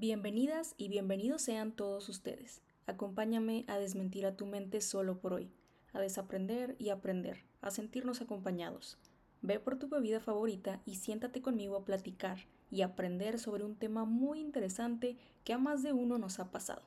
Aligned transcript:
Bienvenidas 0.00 0.76
y 0.76 0.86
bienvenidos 0.86 1.42
sean 1.42 1.72
todos 1.72 2.08
ustedes. 2.08 2.62
Acompáñame 2.86 3.64
a 3.66 3.80
desmentir 3.80 4.26
a 4.26 4.36
tu 4.36 4.46
mente 4.46 4.80
solo 4.80 5.18
por 5.18 5.32
hoy, 5.32 5.50
a 5.92 5.98
desaprender 5.98 6.76
y 6.78 6.90
aprender, 6.90 7.42
a 7.62 7.72
sentirnos 7.72 8.20
acompañados. 8.20 8.96
Ve 9.42 9.58
por 9.58 9.76
tu 9.76 9.88
bebida 9.88 10.20
favorita 10.20 10.80
y 10.86 10.94
siéntate 10.94 11.42
conmigo 11.42 11.74
a 11.74 11.84
platicar 11.84 12.46
y 12.70 12.82
aprender 12.82 13.40
sobre 13.40 13.64
un 13.64 13.74
tema 13.74 14.04
muy 14.04 14.38
interesante 14.38 15.16
que 15.42 15.52
a 15.52 15.58
más 15.58 15.82
de 15.82 15.92
uno 15.92 16.16
nos 16.16 16.38
ha 16.38 16.52
pasado. 16.52 16.82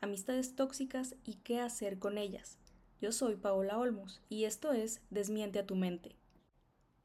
Amistades 0.00 0.54
tóxicas 0.54 1.16
y 1.24 1.34
qué 1.42 1.58
hacer 1.58 1.98
con 1.98 2.18
ellas. 2.18 2.56
Yo 3.00 3.10
soy 3.10 3.34
Paola 3.34 3.80
Olmos 3.80 4.22
y 4.28 4.44
esto 4.44 4.72
es 4.72 5.00
Desmiente 5.10 5.58
a 5.58 5.66
tu 5.66 5.74
mente. 5.74 6.14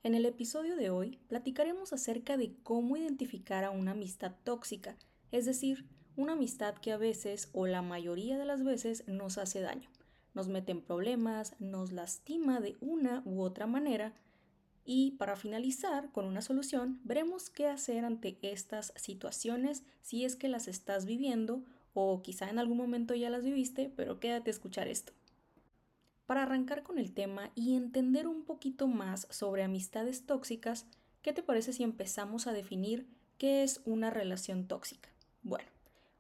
En 0.04 0.14
el 0.14 0.28
episodio 0.28 0.76
de 0.76 0.92
hoy 0.92 1.18
platicaremos 1.28 1.92
acerca 1.92 2.38
de 2.38 2.54
cómo 2.62 2.98
identificar 2.98 3.64
a 3.64 3.72
una 3.72 3.94
amistad 3.94 4.34
tóxica 4.44 4.96
es 5.34 5.46
decir, 5.46 5.84
una 6.16 6.34
amistad 6.34 6.76
que 6.76 6.92
a 6.92 6.98
veces 6.98 7.50
o 7.54 7.66
la 7.66 7.82
mayoría 7.82 8.38
de 8.38 8.46
las 8.46 8.64
veces 8.64 9.04
nos 9.08 9.40
hace 9.40 9.62
daño, 9.62 9.90
nos 10.36 10.48
mete 10.48 10.72
en 10.72 10.82
problemas, 10.84 11.56
nos 11.60 11.92
lastima 11.92 12.60
de 12.60 12.78
una 12.82 13.24
u 13.26 13.42
otra 13.42 13.66
manera 13.66 14.14
y 14.86 15.12
para 15.18 15.36
finalizar 15.36 16.12
con 16.12 16.26
una 16.26 16.44
solución 16.44 17.00
veremos 17.04 17.50
qué 17.50 17.68
hacer 17.68 18.06
ante 18.06 18.38
estas 18.44 18.94
situaciones 18.96 19.84
si 20.04 20.24
es 20.24 20.36
que 20.36 20.50
las 20.50 20.68
estás 20.68 21.08
viviendo 21.08 21.64
o 21.96 22.22
quizá 22.22 22.48
en 22.52 22.60
algún 22.60 22.78
momento 22.78 23.16
ya 23.16 23.32
las 23.32 23.44
viviste, 23.44 23.92
pero 23.96 24.20
quédate 24.20 24.52
a 24.52 24.54
escuchar 24.54 24.88
esto. 24.88 25.14
Para 26.28 26.44
arrancar 26.44 26.84
con 26.84 27.00
el 27.00 27.12
tema 27.12 27.50
y 27.56 27.76
entender 27.76 28.28
un 28.28 28.44
poquito 28.44 28.88
más 28.88 29.26
sobre 29.32 29.64
amistades 29.64 30.28
tóxicas, 30.28 30.86
¿qué 31.24 31.34
te 31.34 31.42
parece 31.42 31.74
si 31.74 31.82
empezamos 31.82 32.46
a 32.46 32.54
definir 32.54 33.08
qué 33.40 33.64
es 33.64 33.82
una 33.84 34.12
relación 34.12 34.68
tóxica? 34.68 35.13
Bueno, 35.44 35.70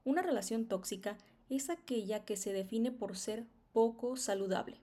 una 0.03 0.21
relación 0.21 0.65
tóxica 0.65 1.17
es 1.49 1.69
aquella 1.69 2.25
que 2.25 2.35
se 2.35 2.53
define 2.53 2.91
por 2.91 3.17
ser 3.17 3.45
poco 3.71 4.17
saludable. 4.17 4.77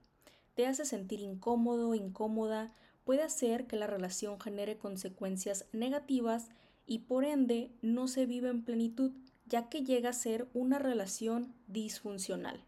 Te 0.54 0.66
hace 0.66 0.84
sentir 0.84 1.20
incómodo, 1.20 1.94
incómoda, 1.94 2.72
puede 3.04 3.22
hacer 3.22 3.66
que 3.66 3.76
la 3.76 3.86
relación 3.86 4.40
genere 4.40 4.76
consecuencias 4.78 5.66
negativas 5.72 6.48
y 6.86 7.00
por 7.00 7.24
ende 7.24 7.70
no 7.82 8.08
se 8.08 8.26
vive 8.26 8.48
en 8.48 8.64
plenitud, 8.64 9.12
ya 9.46 9.68
que 9.68 9.84
llega 9.84 10.10
a 10.10 10.14
ser 10.14 10.48
una 10.54 10.78
relación 10.78 11.54
disfuncional. 11.66 12.62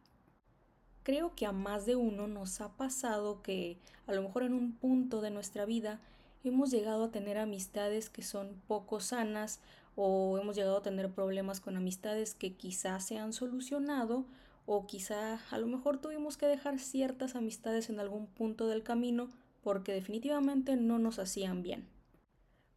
Creo 1.03 1.34
que 1.34 1.47
a 1.47 1.53
más 1.53 1.87
de 1.87 1.97
uno 1.97 2.28
nos 2.28 2.61
ha 2.61 2.77
pasado 2.77 3.43
que 3.43 3.78
a 4.06 4.12
lo 4.12 4.23
mejor 4.23 4.45
en 4.45 4.55
un 4.55 4.73
punto 4.73 5.20
de 5.20 5.31
nuestra 5.31 5.65
vida 5.65 6.00
hemos 6.45 6.70
llegado 6.70 7.05
a 7.05 7.11
tener 7.11 7.39
amistades 7.39 8.11
que 8.11 8.23
son 8.23 8.61
poco 8.67 9.00
sanas 9.00 9.61
o 9.95 10.39
hemos 10.39 10.57
llegado 10.57 10.79
a 10.79 10.83
tener 10.83 11.12
problemas 11.12 11.61
con 11.61 11.77
amistades 11.77 12.35
que 12.35 12.55
quizás 12.55 13.07
se 13.07 13.19
han 13.19 13.33
solucionado 13.33 14.27
o 14.67 14.87
quizá 14.87 15.41
a 15.51 15.59
lo 15.59 15.67
mejor 15.67 16.01
tuvimos 16.01 16.37
que 16.37 16.47
dejar 16.47 16.79
ciertas 16.79 17.34
amistades 17.34 17.91
en 17.91 18.01
algún 18.01 18.27
punto 18.27 18.69
del 18.69 18.83
camino 18.83 19.29
porque 19.62 19.93
definitivamente 19.93 20.77
no 20.77 20.99
nos 20.99 21.19
hacían 21.19 21.62
bien. 21.62 21.89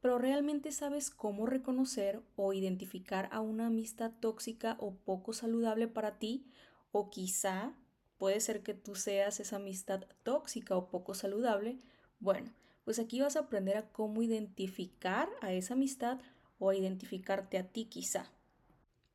Pero 0.01 0.19
realmente 0.19 0.71
sabes 0.71 1.09
cómo 1.09 1.45
reconocer 1.47 2.21
o 2.35 2.53
identificar 2.53 3.27
a 3.31 3.41
una 3.41 3.67
amistad 3.67 4.11
tóxica 4.19 4.77
o 4.79 4.93
poco 4.93 5.33
saludable 5.33 5.87
para 5.87 6.19
ti 6.19 6.45
o 6.91 7.09
quizá 7.09 7.73
puede 8.17 8.39
ser 8.39 8.61
que 8.61 8.73
tú 8.73 8.95
seas 8.95 9.39
esa 9.39 9.55
amistad 9.55 10.05
tóxica 10.23 10.75
o 10.75 10.89
poco 10.89 11.15
saludable. 11.15 11.79
Bueno, 12.19 12.51
pues 12.83 12.99
aquí 12.99 13.19
vas 13.19 13.35
a 13.35 13.41
aprender 13.41 13.77
a 13.77 13.89
cómo 13.89 14.21
identificar 14.21 15.27
a 15.41 15.51
esa 15.51 15.73
amistad 15.73 16.19
o 16.59 16.73
identificarte 16.73 17.57
a 17.57 17.67
ti 17.67 17.85
quizá. 17.85 18.31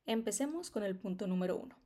Empecemos 0.07 0.71
con 0.71 0.83
el 0.83 0.97
punto 0.97 1.27
número 1.27 1.57
uno. 1.57 1.77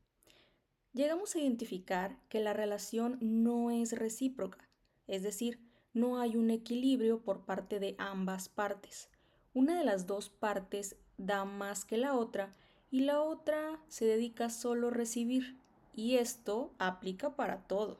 Llegamos 0.92 1.34
a 1.34 1.40
identificar 1.40 2.18
que 2.28 2.40
la 2.40 2.52
relación 2.52 3.18
no 3.20 3.70
es 3.70 3.92
recíproca, 3.92 4.68
es 5.06 5.22
decir, 5.22 5.60
no 5.92 6.18
hay 6.20 6.36
un 6.36 6.50
equilibrio 6.50 7.20
por 7.22 7.44
parte 7.44 7.78
de 7.78 7.94
ambas 7.98 8.48
partes. 8.48 9.08
Una 9.52 9.78
de 9.78 9.84
las 9.84 10.06
dos 10.06 10.28
partes 10.28 10.96
da 11.18 11.44
más 11.44 11.84
que 11.84 11.96
la 11.96 12.14
otra 12.14 12.54
y 12.90 13.00
la 13.00 13.22
otra 13.22 13.80
se 13.88 14.04
dedica 14.04 14.50
solo 14.50 14.88
a 14.88 14.92
recibir. 14.92 15.56
Y 15.94 16.16
esto 16.16 16.72
aplica 16.78 17.36
para 17.36 17.62
todo. 17.68 17.98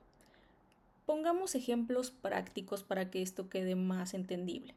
Pongamos 1.06 1.54
ejemplos 1.54 2.10
prácticos 2.10 2.82
para 2.82 3.10
que 3.10 3.22
esto 3.22 3.48
quede 3.48 3.76
más 3.76 4.14
entendible. 4.14 4.74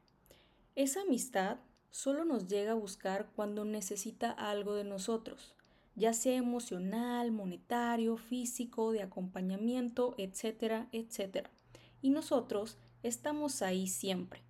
Esa 0.75 1.01
amistad 1.01 1.57
solo 1.91 2.25
nos 2.25 2.47
llega 2.47 2.71
a 2.71 2.75
buscar 2.75 3.29
cuando 3.35 3.65
necesita 3.65 4.31
algo 4.31 4.75
de 4.75 4.83
nosotros, 4.83 5.53
ya 5.95 6.13
sea 6.13 6.35
emocional, 6.35 7.31
monetario, 7.31 8.17
físico, 8.17 8.91
de 8.91 9.01
acompañamiento, 9.01 10.13
etcétera, 10.17 10.87
etcétera. 10.91 11.49
Y 12.01 12.11
nosotros 12.11 12.77
estamos 13.03 13.61
ahí 13.61 13.87
siempre. 13.87 14.41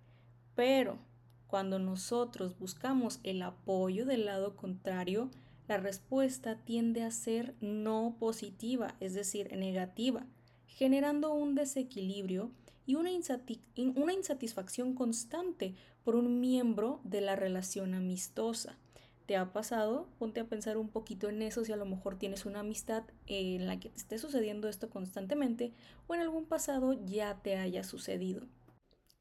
Pero 0.54 0.98
cuando 1.46 1.78
nosotros 1.78 2.58
buscamos 2.58 3.20
el 3.22 3.40
apoyo 3.42 4.04
del 4.04 4.26
lado 4.26 4.54
contrario, 4.56 5.30
la 5.66 5.78
respuesta 5.78 6.56
tiende 6.64 7.02
a 7.02 7.10
ser 7.10 7.54
no 7.60 8.16
positiva, 8.18 8.96
es 9.00 9.14
decir, 9.14 9.56
negativa, 9.56 10.26
generando 10.66 11.32
un 11.32 11.54
desequilibrio 11.54 12.50
y 12.88 12.94
una, 12.94 13.10
insatisfacción 13.12 14.94
constante 14.94 15.74
por 16.04 16.16
un 16.16 16.40
miembro 16.40 17.02
de 17.04 17.20
la 17.20 17.36
relación 17.36 17.92
amistosa. 17.92 18.78
¿Te 19.26 19.36
ha 19.36 19.52
pasado? 19.52 20.08
Ponte 20.18 20.40
a 20.40 20.46
pensar 20.46 20.78
un 20.78 20.88
poquito 20.88 21.28
en 21.28 21.42
eso 21.42 21.66
si 21.66 21.72
a 21.72 21.76
lo 21.76 21.84
mejor 21.84 22.18
tienes 22.18 22.46
una 22.46 22.60
amistad 22.60 23.04
en 23.26 23.66
la 23.66 23.78
que 23.78 23.90
te 23.90 23.98
esté 23.98 24.16
sucediendo 24.16 24.70
esto 24.70 24.88
constantemente 24.88 25.74
o 26.06 26.14
en 26.14 26.22
algún 26.22 26.46
pasado 26.46 26.94
ya 27.04 27.42
te 27.42 27.58
haya 27.58 27.84
sucedido. 27.84 28.46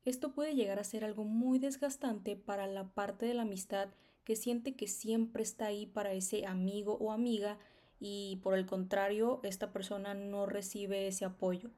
Esto 0.06 0.32
puede 0.32 0.56
llegar 0.56 0.80
a 0.80 0.86
ser 0.86 1.04
algo 1.04 1.26
muy 1.26 1.60
desgastante 1.60 2.38
para 2.38 2.68
la 2.68 2.88
parte 2.88 3.26
de 3.26 3.34
la 3.34 3.42
amistad 3.42 3.90
que 4.24 4.38
siente 4.38 4.78
que 4.78 4.88
siempre 4.88 5.44
está 5.44 5.66
ahí 5.66 5.88
para 5.88 6.14
ese 6.14 6.46
amigo 6.46 6.94
o 7.02 7.12
amiga 7.12 7.58
y 8.00 8.40
por 8.44 8.54
el 8.54 8.66
contrario 8.66 9.42
esta 9.44 9.74
persona 9.74 10.14
no 10.14 10.46
recibe 10.46 11.08
ese 11.08 11.26
apoyo. 11.26 11.70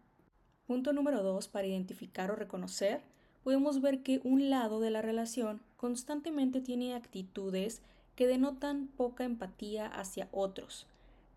Punto 0.69 0.93
número 0.93 1.23
dos 1.23 1.47
para 1.47 1.65
identificar 1.65 2.29
o 2.29 2.35
reconocer 2.35 3.01
podemos 3.43 3.81
ver 3.81 4.03
que 4.03 4.21
un 4.23 4.51
lado 4.51 4.79
de 4.79 4.91
la 4.91 5.01
relación 5.01 5.61
constantemente 5.77 6.61
tiene 6.61 6.93
actitudes 6.93 7.81
que 8.15 8.27
denotan 8.27 8.85
poca 8.85 9.23
empatía 9.23 9.87
hacia 9.87 10.29
otros. 10.31 10.85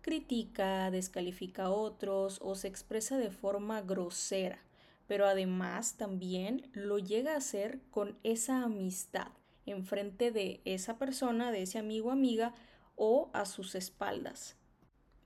Critica, 0.03 0.91
descalifica 0.91 1.63
a 1.63 1.71
otros 1.71 2.37
o 2.43 2.53
se 2.53 2.67
expresa 2.67 3.17
de 3.17 3.31
forma 3.31 3.81
grosera, 3.81 4.59
pero 5.07 5.25
además 5.25 5.95
también 5.95 6.69
lo 6.73 6.99
llega 6.99 7.33
a 7.33 7.37
hacer 7.37 7.79
con 7.89 8.15
esa 8.21 8.61
amistad 8.61 9.29
enfrente 9.65 10.29
de 10.29 10.61
esa 10.63 10.99
persona, 10.99 11.51
de 11.51 11.63
ese 11.63 11.79
amigo 11.79 12.09
o 12.09 12.11
amiga 12.11 12.53
o 12.95 13.31
a 13.33 13.47
sus 13.47 13.73
espaldas. 13.73 14.57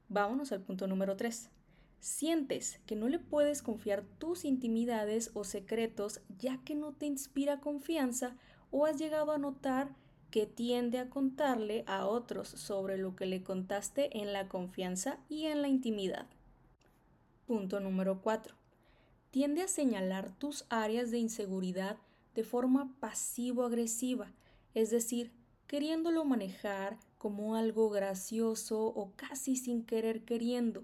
Vámonos 0.08 0.54
al 0.54 0.62
punto 0.62 0.88
número 0.88 1.18
3. 1.18 1.50
Sientes 2.00 2.80
que 2.86 2.96
no 2.96 3.10
le 3.10 3.20
puedes 3.20 3.62
confiar 3.62 4.04
tus 4.18 4.46
intimidades 4.46 5.32
o 5.34 5.44
secretos 5.44 6.22
ya 6.38 6.60
que 6.64 6.76
no 6.76 6.94
te 6.94 7.06
inspira 7.06 7.60
confianza 7.60 8.36
o 8.72 8.86
has 8.86 8.98
llegado 8.98 9.32
a 9.32 9.38
notar 9.38 9.96
que 10.30 10.46
tiende 10.46 11.00
a 11.00 11.10
contarle 11.10 11.84
a 11.88 12.06
otros 12.06 12.50
sobre 12.50 12.98
lo 12.98 13.16
que 13.16 13.26
le 13.26 13.44
contaste 13.44 14.18
en 14.20 14.34
la 14.34 14.48
confianza 14.48 15.20
y 15.30 15.46
en 15.46 15.62
la 15.62 15.68
intimidad. 15.68 16.28
Punto 17.46 17.80
número 17.80 18.22
4. 18.22 18.56
Tiende 19.32 19.62
a 19.62 19.68
señalar 19.68 20.38
tus 20.38 20.66
áreas 20.70 21.12
de 21.12 21.20
inseguridad 21.20 21.98
de 22.36 22.44
forma 22.44 22.94
pasivo-agresiva, 23.00 24.32
es 24.74 24.92
decir, 24.92 25.32
queriéndolo 25.66 26.24
manejar 26.26 26.98
como 27.18 27.56
algo 27.56 27.90
gracioso 27.90 28.86
o 28.86 29.12
casi 29.16 29.56
sin 29.56 29.84
querer 29.84 30.24
queriendo 30.24 30.84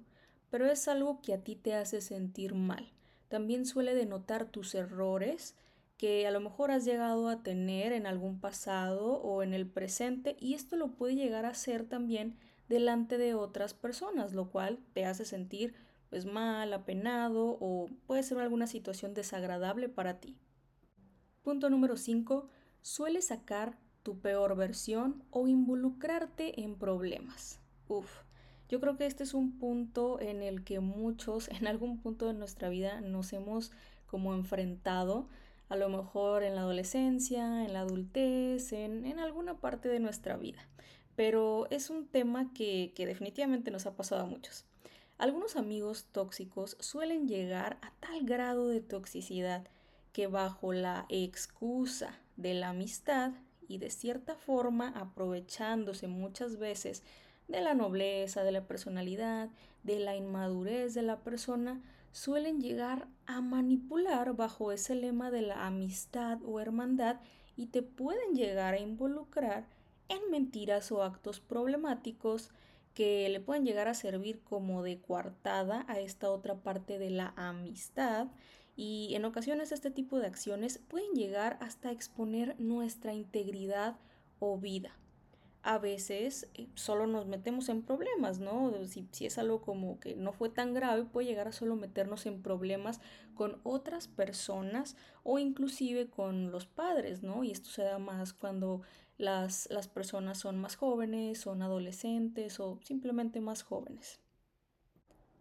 pero 0.53 0.69
es 0.69 0.87
algo 0.87 1.19
que 1.19 1.33
a 1.33 1.43
ti 1.43 1.55
te 1.55 1.73
hace 1.73 1.99
sentir 1.99 2.53
mal. 2.53 2.91
También 3.27 3.65
suele 3.65 3.95
denotar 3.95 4.45
tus 4.45 4.75
errores 4.75 5.55
que 5.97 6.27
a 6.27 6.31
lo 6.31 6.39
mejor 6.41 6.69
has 6.69 6.85
llegado 6.85 7.27
a 7.27 7.41
tener 7.41 7.91
en 7.91 8.05
algún 8.05 8.39
pasado 8.39 9.13
o 9.13 9.41
en 9.41 9.55
el 9.55 9.65
presente 9.65 10.37
y 10.39 10.53
esto 10.53 10.75
lo 10.75 10.91
puede 10.91 11.15
llegar 11.15 11.45
a 11.45 11.49
hacer 11.49 11.85
también 11.85 12.37
delante 12.69 13.17
de 13.17 13.33
otras 13.33 13.73
personas, 13.73 14.33
lo 14.33 14.51
cual 14.51 14.77
te 14.93 15.05
hace 15.05 15.25
sentir 15.25 15.73
pues 16.11 16.27
mal, 16.27 16.71
apenado 16.71 17.57
o 17.59 17.89
puede 18.05 18.21
ser 18.21 18.37
alguna 18.37 18.67
situación 18.67 19.15
desagradable 19.15 19.89
para 19.89 20.19
ti. 20.19 20.37
Punto 21.41 21.71
número 21.71 21.97
5. 21.97 22.47
Suele 22.83 23.23
sacar 23.23 23.79
tu 24.03 24.19
peor 24.19 24.55
versión 24.55 25.23
o 25.31 25.47
involucrarte 25.47 26.61
en 26.61 26.75
problemas. 26.77 27.59
Uf, 27.87 28.21
yo 28.73 28.79
creo 28.79 28.97
que 28.97 29.05
este 29.05 29.21
es 29.23 29.35
un 29.35 29.59
punto 29.59 30.19
en 30.19 30.41
el 30.41 30.63
que 30.63 30.79
muchos 30.79 31.47
en 31.61 31.67
algún 31.67 31.99
punto 31.99 32.25
de 32.25 32.33
nuestra 32.33 32.69
vida 32.69 33.01
nos 33.01 33.31
hemos 33.31 33.71
como 34.07 34.33
enfrentado, 34.33 35.27
a 35.69 35.75
lo 35.75 35.89
mejor 35.89 36.41
en 36.41 36.55
la 36.55 36.61
adolescencia, 36.61 37.65
en 37.65 37.73
la 37.73 37.81
adultez, 37.81 38.73
en, 38.73 39.05
en 39.05 39.19
alguna 39.19 39.59
parte 39.59 39.89
de 39.89 39.99
nuestra 39.99 40.37
vida. 40.37 40.67
pero 41.15 41.67
es 41.69 41.91
un 41.91 42.07
tema 42.07 42.51
que, 42.55 42.93
que 42.95 43.05
definitivamente 43.05 43.69
nos 43.69 43.85
ha 43.85 43.95
pasado 43.95 44.23
a 44.23 44.25
muchos. 44.25 44.65
Algunos 45.19 45.55
amigos 45.55 46.07
tóxicos 46.11 46.75
suelen 46.79 47.27
llegar 47.27 47.77
a 47.83 47.91
tal 47.99 48.25
grado 48.25 48.69
de 48.69 48.81
toxicidad 48.81 49.67
que 50.13 50.25
bajo 50.25 50.73
la 50.73 51.05
excusa 51.09 52.17
de 52.37 52.55
la 52.55 52.69
amistad 52.69 53.33
y 53.67 53.77
de 53.77 53.91
cierta 53.91 54.33
forma 54.33 54.89
aprovechándose 54.95 56.07
muchas 56.07 56.57
veces 56.57 57.03
de 57.53 57.61
la 57.61 57.75
nobleza, 57.75 58.43
de 58.43 58.51
la 58.51 58.65
personalidad, 58.67 59.49
de 59.83 59.99
la 59.99 60.15
inmadurez 60.15 60.95
de 60.95 61.03
la 61.03 61.19
persona, 61.19 61.81
suelen 62.11 62.59
llegar 62.59 63.07
a 63.27 63.41
manipular 63.41 64.35
bajo 64.35 64.71
ese 64.71 64.95
lema 64.95 65.29
de 65.29 65.43
la 65.43 65.67
amistad 65.67 66.39
o 66.43 66.59
hermandad 66.59 67.17
y 67.55 67.67
te 67.67 67.83
pueden 67.83 68.33
llegar 68.33 68.73
a 68.73 68.79
involucrar 68.79 69.67
en 70.09 70.31
mentiras 70.31 70.91
o 70.91 71.03
actos 71.03 71.39
problemáticos 71.39 72.49
que 72.95 73.29
le 73.29 73.39
pueden 73.39 73.65
llegar 73.65 73.87
a 73.87 73.93
servir 73.93 74.41
como 74.41 74.81
de 74.81 74.99
coartada 74.99 75.85
a 75.87 75.99
esta 75.99 76.31
otra 76.31 76.55
parte 76.55 76.97
de 76.97 77.11
la 77.11 77.33
amistad 77.35 78.27
y 78.75 79.13
en 79.13 79.25
ocasiones 79.25 79.71
este 79.71 79.91
tipo 79.91 80.17
de 80.17 80.25
acciones 80.25 80.79
pueden 80.79 81.11
llegar 81.13 81.57
hasta 81.61 81.91
exponer 81.91 82.59
nuestra 82.59 83.13
integridad 83.13 83.95
o 84.39 84.57
vida. 84.57 84.97
A 85.63 85.77
veces 85.79 86.49
eh, 86.53 86.67
solo 86.75 87.07
nos 87.07 87.25
metemos 87.25 87.69
en 87.69 87.81
problemas, 87.81 88.39
¿no? 88.39 88.71
Si, 88.85 89.07
si, 89.11 89.25
es 89.25 89.37
algo 89.37 89.61
como 89.61 89.99
que 89.99 90.15
no 90.15 90.33
fue 90.33 90.49
tan 90.49 90.73
grave, 90.73 91.05
puede 91.05 91.27
llegar 91.27 91.47
a 91.47 91.53
solo 91.53 91.75
meternos 91.75 92.25
en 92.25 92.41
problemas 92.41 92.99
con 93.33 93.59
otras 93.63 94.07
personas 94.07 94.95
o 95.23 95.39
inclusive 95.39 96.09
con 96.09 96.51
los 96.51 96.65
padres, 96.67 97.23
¿no? 97.23 97.43
Y 97.43 97.51
esto 97.51 97.69
se 97.69 97.83
da 97.83 97.97
más 97.97 98.33
cuando 98.33 98.81
las, 99.17 99.67
las 99.71 99.87
personas 99.87 100.37
son 100.37 100.59
más 100.59 100.75
jóvenes, 100.75 101.39
son 101.39 101.61
adolescentes 101.61 102.59
o 102.59 102.79
simplemente 102.83 103.39
más 103.39 103.63
jóvenes. 103.63 104.19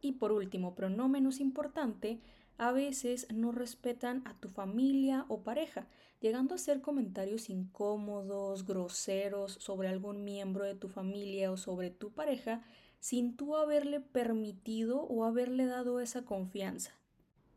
Y 0.00 0.12
por 0.12 0.32
último, 0.32 0.74
pero 0.74 0.88
no 0.88 1.08
menos 1.08 1.40
importante, 1.40 2.20
a 2.58 2.72
veces 2.72 3.26
no 3.32 3.52
respetan 3.52 4.22
a 4.26 4.34
tu 4.34 4.48
familia 4.48 5.24
o 5.28 5.42
pareja, 5.42 5.88
llegando 6.22 6.54
a 6.54 6.56
hacer 6.56 6.80
comentarios 6.80 7.50
incómodos, 7.50 8.64
groseros 8.64 9.54
sobre 9.60 9.88
algún 9.88 10.24
miembro 10.24 10.64
de 10.64 10.76
tu 10.76 10.88
familia 10.88 11.50
o 11.50 11.56
sobre 11.56 11.90
tu 11.90 12.10
pareja 12.12 12.62
sin 13.00 13.36
tú 13.36 13.56
haberle 13.56 13.98
permitido 14.00 15.02
o 15.02 15.24
haberle 15.24 15.66
dado 15.66 16.00
esa 16.00 16.22
confianza. 16.22 16.92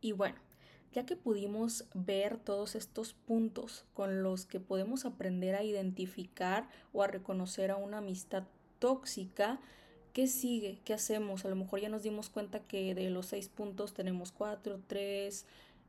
Y 0.01 0.13
bueno, 0.13 0.37
ya 0.91 1.05
que 1.05 1.15
pudimos 1.15 1.85
ver 1.93 2.37
todos 2.39 2.73
estos 2.73 3.13
puntos 3.13 3.85
con 3.93 4.23
los 4.23 4.47
que 4.47 4.59
podemos 4.59 5.05
aprender 5.05 5.53
a 5.53 5.63
identificar 5.63 6.67
o 6.91 7.03
a 7.03 7.07
reconocer 7.07 7.69
a 7.69 7.77
una 7.77 7.99
amistad 7.99 8.45
tóxica, 8.79 9.61
¿Qué 10.15 10.27
sigue? 10.27 10.79
¿Qué 10.85 10.93
hacemos? 10.93 11.43
A 11.43 11.49
lo 11.49 11.57
mejor 11.57 11.81
ya 11.81 11.89
nos 11.89 12.03
dimos 12.03 12.29
cuenta 12.29 12.61
que 12.61 12.95
de 12.95 13.09
los 13.09 13.25
seis 13.25 13.49
puntos 13.49 13.93
tenemos 13.93 14.31
cuatro, 14.31 14.79
tres, 14.87 15.45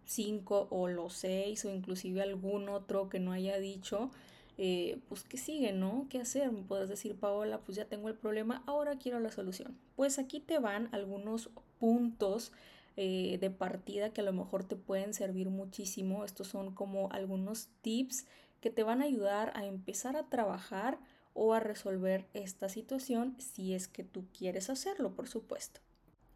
cinco 0.06 0.68
o 0.70 0.88
los 0.88 1.12
seis 1.12 1.64
o 1.64 1.70
inclusive 1.70 2.22
algún 2.22 2.68
otro 2.68 3.08
que 3.08 3.20
no 3.20 3.32
haya 3.32 3.58
dicho. 3.58 4.10
Eh, 4.58 4.98
pues 5.08 5.22
qué 5.24 5.36
sigue, 5.36 5.72
¿no? 5.72 6.06
¿Qué 6.08 6.20
hacer? 6.20 6.50
Me 6.50 6.62
puedes 6.62 6.88
decir, 6.88 7.14
Paola, 7.16 7.60
pues 7.60 7.76
ya 7.76 7.84
tengo 7.84 8.08
el 8.08 8.14
problema, 8.14 8.62
ahora 8.66 8.96
quiero 8.96 9.20
la 9.20 9.30
solución. 9.30 9.76
Pues 9.96 10.18
aquí 10.18 10.40
te 10.40 10.58
van 10.58 10.88
algunos 10.92 11.50
puntos 11.78 12.52
eh, 12.96 13.36
de 13.38 13.50
partida 13.50 14.10
que 14.10 14.22
a 14.22 14.24
lo 14.24 14.32
mejor 14.32 14.64
te 14.64 14.76
pueden 14.76 15.12
servir 15.12 15.50
muchísimo. 15.50 16.24
Estos 16.24 16.48
son 16.48 16.74
como 16.74 17.10
algunos 17.12 17.68
tips 17.82 18.24
que 18.62 18.70
te 18.70 18.82
van 18.82 19.02
a 19.02 19.04
ayudar 19.04 19.52
a 19.54 19.66
empezar 19.66 20.16
a 20.16 20.30
trabajar 20.30 20.98
o 21.34 21.52
a 21.52 21.60
resolver 21.60 22.24
esta 22.32 22.70
situación 22.70 23.36
si 23.38 23.74
es 23.74 23.88
que 23.88 24.02
tú 24.02 24.24
quieres 24.36 24.70
hacerlo, 24.70 25.14
por 25.14 25.28
supuesto. 25.28 25.80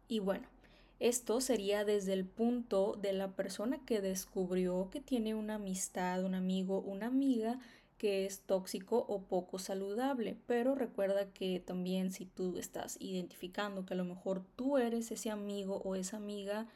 Y 0.07 0.19
bueno, 0.19 0.47
esto 1.01 1.41
sería 1.41 1.83
desde 1.83 2.13
el 2.13 2.25
punto 2.25 2.95
de 3.01 3.11
la 3.11 3.35
persona 3.35 3.83
que 3.87 4.01
descubrió 4.01 4.89
que 4.91 5.01
tiene 5.01 5.33
una 5.33 5.55
amistad, 5.55 6.23
un 6.23 6.35
amigo, 6.35 6.79
una 6.79 7.07
amiga 7.07 7.57
que 7.97 8.27
es 8.27 8.41
tóxico 8.41 9.03
o 9.07 9.23
poco 9.23 9.57
saludable. 9.57 10.37
Pero 10.45 10.75
recuerda 10.75 11.25
que 11.33 11.59
también 11.59 12.11
si 12.11 12.27
tú 12.27 12.55
estás 12.57 12.97
identificando 12.99 13.83
que 13.83 13.95
a 13.95 13.97
lo 13.97 14.05
mejor 14.05 14.43
tú 14.55 14.77
eres 14.77 15.09
ese 15.09 15.31
amigo 15.31 15.81
o 15.83 15.95
esa 15.95 16.17
amiga 16.17 16.67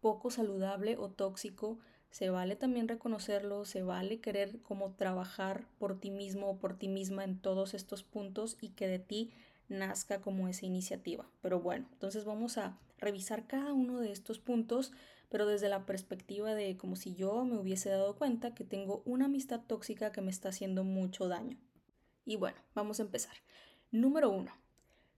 poco 0.00 0.30
saludable 0.30 0.96
o 0.96 1.08
tóxico, 1.08 1.80
se 2.12 2.30
vale 2.30 2.54
también 2.54 2.86
reconocerlo, 2.86 3.64
se 3.64 3.82
vale 3.82 4.20
querer 4.20 4.60
como 4.60 4.92
trabajar 4.92 5.66
por 5.80 5.98
ti 5.98 6.12
mismo 6.12 6.50
o 6.50 6.56
por 6.56 6.78
ti 6.78 6.86
misma 6.86 7.24
en 7.24 7.36
todos 7.36 7.74
estos 7.74 8.04
puntos 8.04 8.58
y 8.60 8.68
que 8.68 8.86
de 8.86 9.00
ti 9.00 9.32
nazca 9.68 10.20
como 10.20 10.46
esa 10.46 10.66
iniciativa. 10.66 11.26
Pero 11.40 11.58
bueno, 11.58 11.88
entonces 11.92 12.24
vamos 12.24 12.58
a 12.58 12.78
revisar 13.02 13.46
cada 13.46 13.72
uno 13.72 14.00
de 14.00 14.12
estos 14.12 14.38
puntos, 14.38 14.92
pero 15.28 15.46
desde 15.46 15.68
la 15.68 15.84
perspectiva 15.86 16.54
de 16.54 16.76
como 16.76 16.96
si 16.96 17.14
yo 17.14 17.44
me 17.44 17.58
hubiese 17.58 17.90
dado 17.90 18.16
cuenta 18.16 18.54
que 18.54 18.64
tengo 18.64 19.02
una 19.04 19.26
amistad 19.26 19.60
tóxica 19.66 20.12
que 20.12 20.22
me 20.22 20.30
está 20.30 20.48
haciendo 20.48 20.84
mucho 20.84 21.28
daño. 21.28 21.58
Y 22.24 22.36
bueno, 22.36 22.58
vamos 22.74 23.00
a 23.00 23.02
empezar. 23.02 23.34
Número 23.90 24.30
uno, 24.30 24.52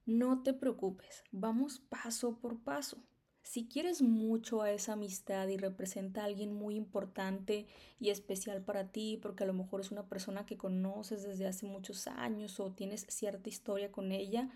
no 0.06 0.42
te 0.42 0.52
preocupes, 0.52 1.25
vamos 1.32 1.78
paso 1.78 2.38
por 2.38 2.60
paso. 2.62 2.98
Si 3.42 3.69
quieres 3.69 4.00
mucho 4.00 4.62
a 4.62 4.70
esa 4.70 4.94
amistad 4.94 5.48
y 5.48 5.58
representa 5.58 6.22
a 6.22 6.25
alguien 6.25 6.54
muy 6.54 6.76
importante 6.76 7.66
y 8.00 8.08
especial 8.08 8.62
para 8.62 8.90
ti, 8.90 9.19
porque 9.20 9.44
a 9.44 9.46
lo 9.46 9.52
mejor 9.52 9.82
es 9.82 9.90
una 9.90 10.08
persona 10.08 10.46
que 10.46 10.56
conoces 10.56 11.22
desde 11.22 11.46
hace 11.46 11.66
muchos 11.66 12.06
años 12.06 12.58
o 12.58 12.72
tienes 12.72 13.06
cierta 13.10 13.50
historia 13.50 13.92
con 13.92 14.12
ella, 14.12 14.50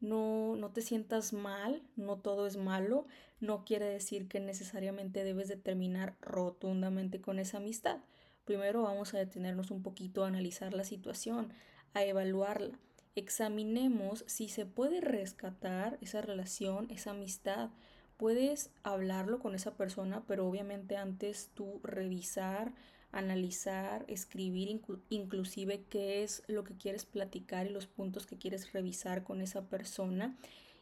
no, 0.00 0.56
no 0.56 0.70
te 0.70 0.82
sientas 0.82 1.32
mal, 1.32 1.82
no 1.96 2.18
todo 2.18 2.46
es 2.46 2.56
malo, 2.56 3.06
no 3.40 3.64
quiere 3.64 3.86
decir 3.86 4.28
que 4.28 4.40
necesariamente 4.40 5.24
debes 5.24 5.48
de 5.48 5.56
terminar 5.56 6.16
rotundamente 6.20 7.20
con 7.20 7.38
esa 7.38 7.58
amistad. 7.58 7.98
Primero 8.44 8.82
vamos 8.82 9.14
a 9.14 9.18
detenernos 9.18 9.70
un 9.70 9.82
poquito 9.82 10.24
a 10.24 10.28
analizar 10.28 10.72
la 10.72 10.84
situación, 10.84 11.52
a 11.94 12.04
evaluarla. 12.04 12.78
Examinemos 13.14 14.24
si 14.26 14.48
se 14.48 14.66
puede 14.66 15.00
rescatar 15.00 15.98
esa 16.00 16.20
relación, 16.20 16.90
esa 16.90 17.12
amistad 17.12 17.70
puedes 18.16 18.70
hablarlo 18.82 19.38
con 19.38 19.54
esa 19.54 19.74
persona, 19.74 20.22
pero 20.26 20.46
obviamente 20.46 20.96
antes 20.96 21.50
tú 21.54 21.80
revisar, 21.82 22.72
analizar, 23.12 24.04
escribir 24.08 24.80
inclusive 25.08 25.84
qué 25.88 26.22
es 26.22 26.42
lo 26.48 26.64
que 26.64 26.76
quieres 26.76 27.06
platicar 27.06 27.66
y 27.66 27.70
los 27.70 27.86
puntos 27.86 28.26
que 28.26 28.36
quieres 28.36 28.72
revisar 28.72 29.22
con 29.24 29.40
esa 29.40 29.68
persona. 29.68 30.36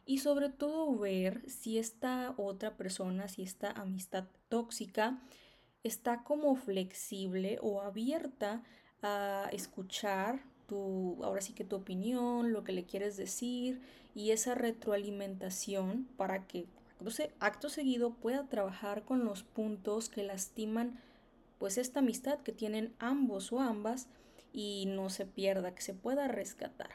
Y 0.06 0.18
sobre 0.18 0.50
todo 0.50 0.94
ver 0.98 1.48
si 1.48 1.78
esta 1.78 2.34
otra 2.36 2.76
persona, 2.76 3.28
si 3.28 3.42
esta 3.42 3.70
amistad 3.70 4.24
tóxica 4.48 5.22
está 5.82 6.24
como 6.24 6.56
flexible 6.56 7.58
o 7.62 7.80
abierta 7.80 8.62
a 9.02 9.48
escuchar 9.52 10.42
tu, 10.66 11.18
ahora 11.22 11.40
sí 11.40 11.52
que 11.52 11.64
tu 11.64 11.76
opinión, 11.76 12.52
lo 12.52 12.64
que 12.64 12.72
le 12.72 12.84
quieres 12.84 13.16
decir 13.16 13.80
y 14.14 14.30
esa 14.30 14.54
retroalimentación 14.54 16.08
para 16.16 16.46
que 16.46 16.66
acto 17.38 17.68
seguido 17.68 18.14
pueda 18.14 18.48
trabajar 18.48 19.04
con 19.04 19.24
los 19.24 19.42
puntos 19.42 20.08
que 20.08 20.22
lastiman 20.22 20.98
pues 21.64 21.78
esta 21.78 22.00
amistad 22.00 22.40
que 22.40 22.52
tienen 22.52 22.94
ambos 22.98 23.50
o 23.50 23.58
ambas 23.58 24.06
y 24.52 24.84
no 24.86 25.08
se 25.08 25.24
pierda, 25.24 25.74
que 25.74 25.80
se 25.80 25.94
pueda 25.94 26.28
rescatar. 26.28 26.90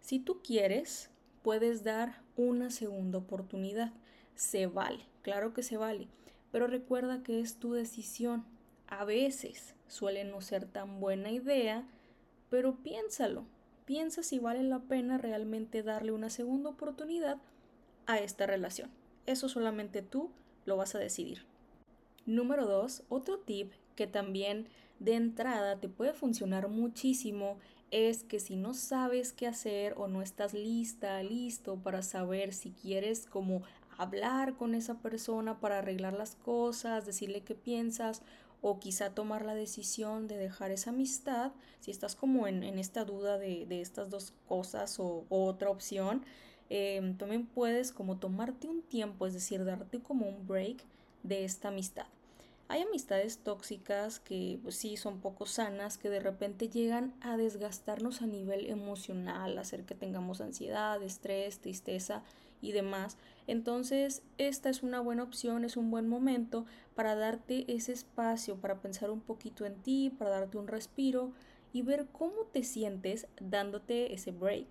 Si 0.00 0.20
tú 0.20 0.42
quieres, 0.44 1.10
puedes 1.42 1.82
dar 1.82 2.22
una 2.36 2.70
segunda 2.70 3.18
oportunidad. 3.18 3.92
Se 4.36 4.68
vale, 4.68 5.00
claro 5.22 5.54
que 5.54 5.64
se 5.64 5.76
vale, 5.76 6.06
pero 6.52 6.68
recuerda 6.68 7.24
que 7.24 7.40
es 7.40 7.56
tu 7.56 7.72
decisión. 7.72 8.44
A 8.86 9.04
veces 9.04 9.74
suele 9.88 10.22
no 10.22 10.40
ser 10.40 10.66
tan 10.66 11.00
buena 11.00 11.32
idea, 11.32 11.84
pero 12.48 12.76
piénsalo. 12.76 13.44
Piensa 13.86 14.22
si 14.22 14.38
vale 14.38 14.62
la 14.62 14.78
pena 14.78 15.18
realmente 15.18 15.82
darle 15.82 16.12
una 16.12 16.30
segunda 16.30 16.70
oportunidad 16.70 17.38
a 18.06 18.20
esta 18.20 18.46
relación. 18.46 18.88
Eso 19.26 19.48
solamente 19.48 20.00
tú 20.00 20.30
lo 20.64 20.76
vas 20.76 20.94
a 20.94 21.00
decidir. 21.00 21.44
Número 22.24 22.66
dos, 22.66 23.02
otro 23.08 23.40
tip 23.40 23.72
que 23.96 24.06
también 24.06 24.68
de 25.00 25.14
entrada 25.14 25.80
te 25.80 25.88
puede 25.88 26.12
funcionar 26.12 26.68
muchísimo 26.68 27.58
es 27.90 28.22
que 28.22 28.40
si 28.40 28.56
no 28.56 28.74
sabes 28.74 29.32
qué 29.32 29.46
hacer 29.46 29.94
o 29.96 30.06
no 30.08 30.22
estás 30.22 30.54
lista, 30.54 31.22
listo 31.22 31.76
para 31.76 32.02
saber 32.02 32.52
si 32.52 32.70
quieres 32.70 33.26
como 33.26 33.62
hablar 33.98 34.54
con 34.54 34.74
esa 34.74 34.98
persona 34.98 35.58
para 35.60 35.78
arreglar 35.78 36.12
las 36.12 36.36
cosas, 36.36 37.06
decirle 37.06 37.42
qué 37.42 37.54
piensas 37.54 38.22
o 38.60 38.78
quizá 38.78 39.14
tomar 39.14 39.44
la 39.44 39.54
decisión 39.54 40.28
de 40.28 40.36
dejar 40.36 40.70
esa 40.70 40.90
amistad, 40.90 41.52
si 41.80 41.90
estás 41.90 42.16
como 42.16 42.46
en, 42.46 42.62
esta 42.78 43.04
duda 43.04 43.38
de, 43.38 43.66
estas 43.80 44.10
dos 44.10 44.32
cosas 44.46 44.98
o 44.98 45.24
otra 45.28 45.70
opción, 45.70 46.22
Em, 46.68 47.16
también 47.16 47.46
puedes 47.46 47.92
como 47.92 48.18
tomarte 48.18 48.66
un 48.66 48.82
tiempo, 48.82 49.26
es 49.26 49.34
decir, 49.34 49.64
darte 49.64 50.00
como 50.00 50.28
un 50.28 50.46
break 50.46 50.78
de 51.22 51.44
esta 51.44 51.68
amistad. 51.68 52.06
Hay 52.68 52.82
amistades 52.82 53.38
tóxicas 53.38 54.18
que 54.18 54.58
pues, 54.62 54.76
sí 54.76 54.96
son 54.96 55.20
poco 55.20 55.46
sanas, 55.46 55.98
que 55.98 56.10
de 56.10 56.18
repente 56.18 56.68
llegan 56.68 57.14
a 57.20 57.36
desgastarnos 57.36 58.22
a 58.22 58.26
nivel 58.26 58.68
emocional, 58.68 59.56
hacer 59.58 59.84
que 59.84 59.94
tengamos 59.94 60.40
ansiedad, 60.40 61.00
estrés, 61.02 61.60
tristeza 61.60 62.22
y 62.60 62.72
demás. 62.72 63.18
Entonces, 63.46 64.22
esta 64.38 64.68
es 64.68 64.82
una 64.82 65.00
buena 65.00 65.22
opción, 65.22 65.64
es 65.64 65.76
un 65.76 65.92
buen 65.92 66.08
momento 66.08 66.66
para 66.96 67.14
darte 67.14 67.64
ese 67.72 67.92
espacio, 67.92 68.56
para 68.56 68.80
pensar 68.80 69.10
un 69.10 69.20
poquito 69.20 69.64
en 69.64 69.76
ti, 69.76 70.10
para 70.10 70.30
darte 70.30 70.58
un 70.58 70.66
respiro 70.66 71.30
y 71.72 71.82
ver 71.82 72.06
cómo 72.10 72.46
te 72.52 72.64
sientes 72.64 73.28
dándote 73.40 74.12
ese 74.12 74.32
break. 74.32 74.66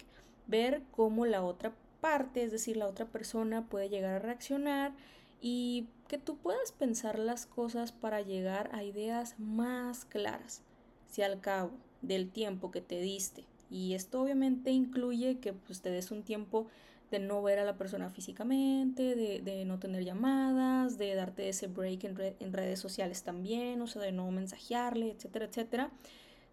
Ver 0.48 0.82
cómo 0.92 1.26
la 1.26 1.44
otra 1.44 1.74
parte, 2.02 2.44
es 2.44 2.52
decir, 2.52 2.76
la 2.76 2.88
otra 2.88 3.06
persona 3.06 3.68
puede 3.68 3.88
llegar 3.90 4.16
a 4.16 4.20
reaccionar 4.20 4.94
y 5.42 5.88
que 6.08 6.18
tú 6.18 6.38
puedas 6.38 6.72
pensar 6.72 7.20
las 7.20 7.46
cosas 7.46 7.92
para 7.92 8.22
llegar 8.22 8.70
a 8.74 8.84
ideas 8.84 9.36
más 9.40 10.06
claras. 10.06 10.62
Si 11.10 11.22
al 11.22 11.40
cabo 11.40 11.72
del 12.02 12.30
tiempo 12.30 12.72
que 12.72 12.82
te 12.82 13.02
diste, 13.02 13.44
y 13.70 13.94
esto 13.94 14.22
obviamente 14.22 14.72
incluye 14.72 15.40
que 15.40 15.54
pues, 15.54 15.82
te 15.82 15.90
des 15.90 16.12
un 16.12 16.24
tiempo 16.24 16.68
de 17.12 17.20
no 17.20 17.42
ver 17.42 17.60
a 17.60 17.66
la 17.66 17.78
persona 17.78 18.10
físicamente, 18.10 19.16
de, 19.16 19.66
no 19.66 19.80
tener 19.80 20.04
llamadas, 20.04 20.98
de 20.98 21.14
darte 21.16 21.50
ese 21.50 21.68
break 21.68 22.04
en, 22.04 22.36
en, 22.40 22.54
redes 22.54 22.80
sociales 22.80 23.24
también, 23.24 23.82
o 23.82 23.88
sea, 23.88 24.02
de 24.02 24.12
no 24.12 24.30
mensajearle, 24.32 25.12
etcétera, 25.12 25.46
etcétera. 25.46 25.92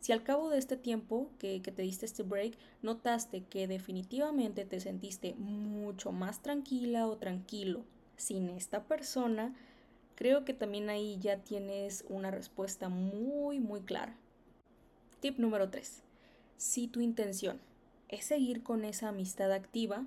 Si 0.00 0.12
al 0.12 0.22
cabo 0.22 0.50
de 0.50 0.58
este 0.58 0.76
tiempo 0.76 1.30
que, 1.38 1.62
que 1.62 1.72
te 1.72 1.82
diste 1.82 2.06
este 2.06 2.22
break, 2.22 2.56
notaste 2.82 3.44
que 3.44 3.66
definitivamente 3.66 4.64
te 4.64 4.80
sentiste 4.80 5.34
mucho 5.34 6.12
más 6.12 6.42
tranquila 6.42 7.06
o 7.06 7.16
tranquilo 7.16 7.84
sin 8.16 8.49
esta 8.50 8.85
persona, 8.85 9.54
creo 10.14 10.45
que 10.45 10.54
también 10.54 10.90
ahí 10.90 11.19
ya 11.21 11.38
tienes 11.38 12.04
una 12.09 12.31
respuesta 12.31 12.88
muy, 12.88 13.61
muy 13.61 13.81
clara. 13.81 14.16
Tip 15.21 15.38
número 15.38 15.71
3. 15.71 16.02
Si 16.57 16.88
tu 16.88 17.00
intención 17.00 17.61
es 18.09 18.25
seguir 18.25 18.62
con 18.62 18.85
esa 18.85 19.09
amistad 19.09 19.52
activa, 19.52 20.07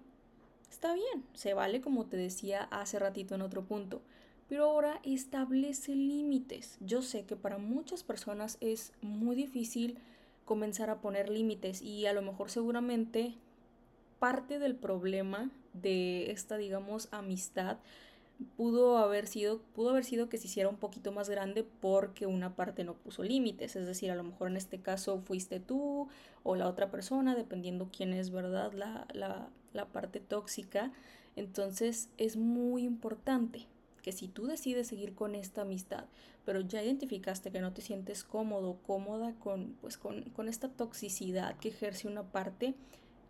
está 0.69 0.93
bien, 0.93 1.25
se 1.33 1.53
vale 1.53 1.81
como 1.81 2.05
te 2.05 2.17
decía 2.17 2.63
hace 2.71 2.99
ratito 2.99 3.35
en 3.35 3.41
otro 3.41 3.63
punto, 3.63 4.01
pero 4.47 4.65
ahora 4.65 4.99
establece 5.03 5.95
límites. 5.95 6.77
Yo 6.79 7.01
sé 7.01 7.25
que 7.25 7.35
para 7.35 7.57
muchas 7.57 8.03
personas 8.03 8.57
es 8.61 8.93
muy 9.01 9.35
difícil 9.35 9.97
comenzar 10.45 10.89
a 10.89 11.01
poner 11.01 11.29
límites 11.29 11.81
y 11.81 12.05
a 12.05 12.13
lo 12.13 12.21
mejor 12.21 12.49
seguramente 12.51 13.35
parte 14.25 14.57
del 14.57 14.73
problema 14.73 15.51
de 15.73 16.31
esta, 16.31 16.57
digamos, 16.57 17.09
amistad 17.11 17.77
pudo 18.57 18.97
haber 18.97 19.27
sido 19.27 19.61
pudo 19.75 19.91
haber 19.91 20.03
sido 20.03 20.29
que 20.29 20.39
se 20.39 20.47
hiciera 20.47 20.67
un 20.67 20.77
poquito 20.77 21.11
más 21.11 21.29
grande 21.29 21.63
porque 21.79 22.25
una 22.25 22.55
parte 22.55 22.83
no 22.83 22.95
puso 22.95 23.21
límites, 23.21 23.75
es 23.75 23.85
decir, 23.85 24.09
a 24.09 24.15
lo 24.15 24.23
mejor 24.23 24.49
en 24.49 24.57
este 24.57 24.79
caso 24.79 25.19
fuiste 25.19 25.59
tú 25.59 26.07
o 26.41 26.55
la 26.55 26.67
otra 26.67 26.89
persona, 26.89 27.35
dependiendo 27.35 27.91
quién 27.95 28.13
es, 28.13 28.31
¿verdad? 28.31 28.73
La, 28.73 29.05
la, 29.13 29.47
la 29.73 29.85
parte 29.85 30.21
tóxica. 30.21 30.91
Entonces 31.35 32.09
es 32.17 32.35
muy 32.35 32.81
importante 32.83 33.67
que 34.01 34.11
si 34.11 34.27
tú 34.27 34.47
decides 34.47 34.87
seguir 34.87 35.13
con 35.13 35.35
esta 35.35 35.61
amistad, 35.61 36.05
pero 36.45 36.61
ya 36.61 36.81
identificaste 36.81 37.51
que 37.51 37.61
no 37.61 37.73
te 37.73 37.83
sientes 37.83 38.23
cómodo, 38.23 38.79
cómoda 38.87 39.35
con, 39.35 39.75
pues 39.81 39.99
con, 39.99 40.23
con 40.31 40.49
esta 40.49 40.69
toxicidad 40.69 41.55
que 41.59 41.69
ejerce 41.69 42.07
una 42.07 42.23
parte, 42.23 42.73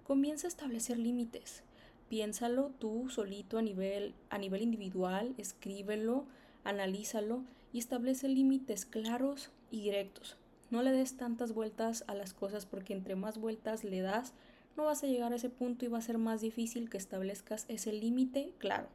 comienza 0.05 0.45
a 0.45 0.49
establecer 0.49 0.99
límites. 0.99 1.63
Piénsalo 2.09 2.71
tú 2.79 3.09
solito 3.09 3.57
a 3.57 3.63
nivel, 3.63 4.13
a 4.29 4.37
nivel 4.37 4.61
individual, 4.61 5.33
escríbelo, 5.37 6.25
analízalo 6.63 7.41
y 7.73 7.79
establece 7.79 8.29
límites 8.29 8.85
claros 8.85 9.49
y 9.71 9.81
directos. 9.81 10.37
No 10.69 10.83
le 10.83 10.91
des 10.91 11.17
tantas 11.17 11.53
vueltas 11.53 12.03
a 12.07 12.13
las 12.13 12.33
cosas 12.33 12.65
porque 12.67 12.93
entre 12.93 13.15
más 13.15 13.39
vueltas 13.39 13.83
le 13.83 14.01
das, 14.01 14.33
no 14.77 14.85
vas 14.85 15.03
a 15.03 15.07
llegar 15.07 15.33
a 15.33 15.37
ese 15.37 15.49
punto 15.49 15.85
y 15.85 15.87
va 15.87 15.97
a 15.97 16.01
ser 16.01 16.19
más 16.19 16.41
difícil 16.41 16.89
que 16.89 16.97
establezcas 16.97 17.65
ese 17.67 17.91
límite 17.91 18.53
claro. 18.59 18.87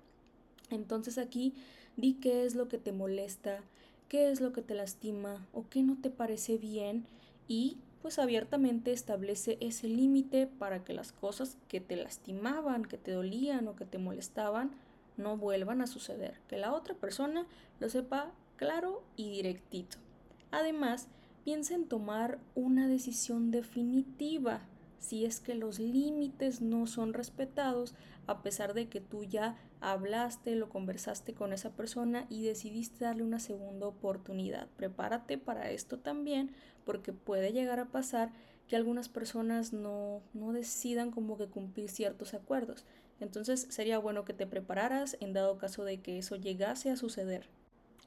Entonces 0.71 1.19
aquí 1.19 1.55
di 1.97 2.15
qué 2.15 2.45
es 2.45 2.55
lo 2.55 2.69
que 2.69 2.79
te 2.79 2.93
molesta, 2.93 3.61
qué 4.09 4.31
es 4.31 4.41
lo 4.41 4.53
que 4.53 4.63
te 4.63 4.75
lastima 4.75 5.47
o 5.53 5.65
qué 5.69 5.83
no 5.83 5.97
te 6.01 6.11
parece 6.11 6.57
bien 6.57 7.05
y 7.49 7.79
pues 8.03 8.19
abiertamente 8.19 8.93
establece 8.93 9.59
ese 9.61 9.89
límite 9.89 10.47
para 10.47 10.85
que 10.85 10.93
las 10.93 11.13
cosas 11.13 11.57
que 11.69 11.81
te 11.81 11.97
lastimaban, 11.97 12.85
que 12.85 12.99
te 12.99 13.13
dolían 13.13 13.69
o 13.69 13.77
que 13.77 13.85
te 13.85 13.99
molestaban 13.99 14.71
no 15.17 15.37
vuelvan 15.37 15.83
a 15.83 15.87
suceder, 15.87 16.41
que 16.49 16.57
la 16.57 16.73
otra 16.73 16.95
persona 16.95 17.47
lo 17.79 17.89
sepa 17.89 18.33
claro 18.57 19.03
y 19.17 19.31
directito. 19.31 19.99
Además, 20.51 21.09
piensa 21.45 21.75
en 21.75 21.87
tomar 21.87 22.39
una 22.55 22.89
decisión 22.89 23.51
definitiva 23.51 24.63
si 25.01 25.25
es 25.25 25.41
que 25.41 25.55
los 25.55 25.81
límites 25.81 26.61
no 26.61 26.87
son 26.87 27.15
respetados 27.15 27.95
a 28.27 28.43
pesar 28.43 28.75
de 28.75 28.89
que 28.89 29.01
tú 29.01 29.25
ya 29.25 29.57
hablaste, 29.81 30.55
lo 30.55 30.69
conversaste 30.69 31.35
con 31.35 31.53
esa 31.53 31.71
persona 31.71 32.27
y 32.29 32.45
decidiste 32.45 33.05
darle 33.05 33.25
una 33.25 33.41
segunda 33.41 33.89
oportunidad. 33.89 34.69
Prepárate 34.77 35.37
para 35.37 35.71
esto 35.71 35.99
también 35.99 36.53
porque 36.85 37.13
puede 37.13 37.53
llegar 37.53 37.81
a 37.81 37.89
pasar 37.89 38.33
que 38.69 38.77
algunas 38.77 39.09
personas 39.09 39.73
no, 39.73 40.23
no 40.33 40.53
decidan 40.53 41.11
como 41.11 41.37
que 41.37 41.49
cumplir 41.49 41.91
ciertos 41.91 42.35
acuerdos. 42.35 42.85
Entonces 43.19 43.67
sería 43.71 43.99
bueno 43.99 44.25
que 44.25 44.33
te 44.33 44.47
prepararas 44.47 45.17
en 45.21 45.33
dado 45.33 45.59
caso 45.59 45.83
de 45.83 46.01
que 46.01 46.19
eso 46.19 46.37
llegase 46.37 46.91
a 46.91 46.97
suceder. 46.97 47.49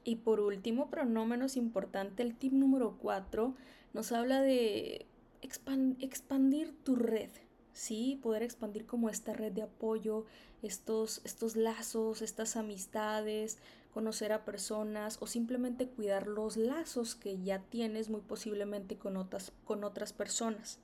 Y 0.04 0.16
por 0.16 0.40
último, 0.40 0.88
pero 0.90 1.04
no 1.04 1.26
menos 1.26 1.56
importante, 1.56 2.22
el 2.22 2.34
tip 2.34 2.52
número 2.52 2.96
4 2.98 3.54
nos 3.92 4.12
habla 4.12 4.40
de 4.40 5.06
expandir 5.44 6.74
tu 6.82 6.96
red, 6.96 7.30
¿sí? 7.72 8.18
Poder 8.22 8.42
expandir 8.42 8.86
como 8.86 9.08
esta 9.08 9.32
red 9.32 9.52
de 9.52 9.62
apoyo, 9.62 10.24
estos, 10.62 11.20
estos 11.24 11.56
lazos, 11.56 12.22
estas 12.22 12.56
amistades, 12.56 13.58
conocer 13.92 14.32
a 14.32 14.44
personas 14.44 15.18
o 15.20 15.26
simplemente 15.26 15.88
cuidar 15.88 16.26
los 16.26 16.56
lazos 16.56 17.14
que 17.14 17.40
ya 17.42 17.60
tienes 17.60 18.10
muy 18.10 18.22
posiblemente 18.22 18.96
con 18.96 19.16
otras, 19.16 19.52
con 19.64 19.84
otras 19.84 20.12
personas. 20.12 20.80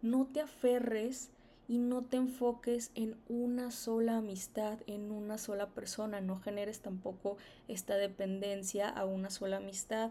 No 0.00 0.26
te 0.26 0.40
aferres 0.40 1.30
y 1.68 1.78
no 1.78 2.02
te 2.02 2.16
enfoques 2.16 2.90
en 2.94 3.16
una 3.28 3.70
sola 3.70 4.18
amistad, 4.18 4.78
en 4.86 5.10
una 5.10 5.38
sola 5.38 5.70
persona, 5.70 6.20
no 6.20 6.38
generes 6.38 6.80
tampoco 6.80 7.36
esta 7.68 7.96
dependencia 7.96 8.88
a 8.88 9.04
una 9.04 9.30
sola 9.30 9.58
amistad 9.58 10.10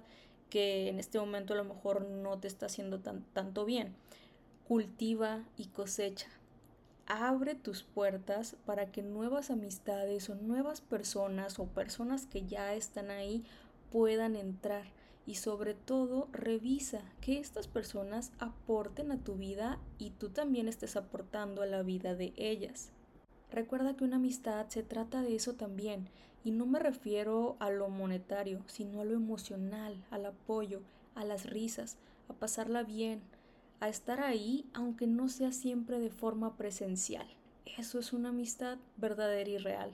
que 0.54 0.88
en 0.88 1.00
este 1.00 1.20
momento 1.20 1.56
a 1.56 1.58
lo 1.58 1.64
mejor 1.64 2.08
no 2.08 2.38
te 2.38 2.48
está 2.48 2.68
haciendo 2.68 3.00
tan, 3.00 3.24
tanto 3.34 3.66
bien. 3.66 3.96
Cultiva 4.68 5.44
y 5.58 5.66
cosecha. 5.70 6.28
Abre 7.08 7.56
tus 7.56 7.82
puertas 7.82 8.56
para 8.64 8.92
que 8.92 9.02
nuevas 9.02 9.50
amistades 9.50 10.30
o 10.30 10.36
nuevas 10.36 10.80
personas 10.80 11.58
o 11.58 11.66
personas 11.66 12.28
que 12.28 12.46
ya 12.46 12.76
están 12.76 13.10
ahí 13.10 13.44
puedan 13.92 14.36
entrar 14.36 14.86
y 15.26 15.36
sobre 15.36 15.74
todo 15.74 16.28
revisa 16.32 17.02
que 17.20 17.40
estas 17.40 17.68
personas 17.68 18.32
aporten 18.38 19.12
a 19.12 19.18
tu 19.18 19.34
vida 19.34 19.80
y 19.98 20.12
tú 20.12 20.30
también 20.30 20.68
estés 20.68 20.96
aportando 20.98 21.64
a 21.64 21.66
la 21.66 21.82
vida 21.82 22.14
de 22.14 22.32
ellas. 22.36 22.92
Recuerda 23.54 23.96
que 23.96 24.04
una 24.04 24.16
amistad 24.16 24.68
se 24.70 24.82
trata 24.82 25.22
de 25.22 25.36
eso 25.36 25.54
también 25.54 26.10
y 26.44 26.50
no 26.50 26.66
me 26.66 26.80
refiero 26.80 27.56
a 27.60 27.70
lo 27.70 27.88
monetario, 27.88 28.64
sino 28.66 29.00
a 29.00 29.06
lo 29.06 29.14
emocional, 29.14 30.04
al 30.10 30.26
apoyo, 30.26 30.82
a 31.14 31.24
las 31.24 31.46
risas, 31.46 31.98
a 32.30 32.34
pasarla 32.34 32.82
bien, 32.82 33.22
a 33.80 33.90
estar 33.90 34.22
ahí 34.22 34.66
aunque 34.74 35.06
no 35.06 35.30
sea 35.30 35.52
siempre 35.52 36.00
de 36.00 36.10
forma 36.10 36.58
presencial. 36.58 37.28
Eso 37.78 38.00
es 38.00 38.12
una 38.12 38.30
amistad 38.30 38.80
verdadera 38.98 39.52
y 39.52 39.60
real. 39.60 39.92